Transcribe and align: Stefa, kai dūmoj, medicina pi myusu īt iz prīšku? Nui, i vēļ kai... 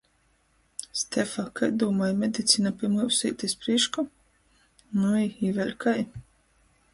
Stefa, 1.01 1.43
kai 1.59 1.69
dūmoj, 1.83 2.07
medicina 2.21 2.71
pi 2.79 2.89
myusu 2.95 3.29
īt 3.31 3.45
iz 3.49 3.55
prīšku? 3.67 4.07
Nui, 5.03 5.29
i 5.51 5.55
vēļ 5.61 5.73
kai... 5.87 5.97